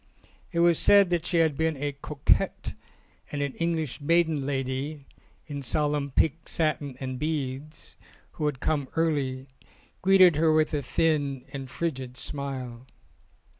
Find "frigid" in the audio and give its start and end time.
11.69-12.17